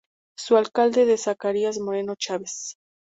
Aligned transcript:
Su 0.35 0.57
alcalde 0.57 1.13
es 1.13 1.25
Zacarías 1.25 1.77
Moreno 1.77 2.15
Chaves. 2.17 2.75